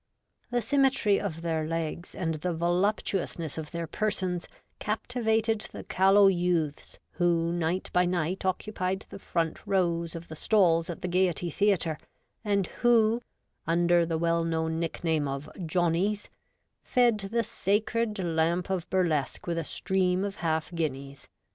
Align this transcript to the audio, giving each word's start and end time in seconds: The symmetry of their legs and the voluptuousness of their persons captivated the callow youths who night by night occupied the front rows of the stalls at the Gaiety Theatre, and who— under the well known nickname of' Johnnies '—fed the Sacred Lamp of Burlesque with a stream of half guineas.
The 0.49 0.63
symmetry 0.63 1.21
of 1.21 1.43
their 1.43 1.67
legs 1.67 2.15
and 2.15 2.33
the 2.33 2.55
voluptuousness 2.55 3.55
of 3.59 3.69
their 3.69 3.85
persons 3.85 4.47
captivated 4.79 5.67
the 5.73 5.83
callow 5.83 6.25
youths 6.25 6.97
who 7.11 7.53
night 7.53 7.91
by 7.93 8.07
night 8.07 8.43
occupied 8.43 9.05
the 9.11 9.19
front 9.19 9.59
rows 9.63 10.15
of 10.15 10.27
the 10.27 10.35
stalls 10.35 10.89
at 10.89 11.03
the 11.03 11.07
Gaiety 11.07 11.51
Theatre, 11.51 11.99
and 12.43 12.65
who— 12.81 13.21
under 13.67 14.03
the 14.03 14.17
well 14.17 14.43
known 14.43 14.79
nickname 14.79 15.27
of' 15.27 15.47
Johnnies 15.67 16.29
'—fed 16.93 17.19
the 17.19 17.43
Sacred 17.43 18.17
Lamp 18.17 18.71
of 18.71 18.89
Burlesque 18.89 19.45
with 19.45 19.59
a 19.59 19.63
stream 19.63 20.23
of 20.23 20.37
half 20.37 20.73
guineas. 20.73 21.27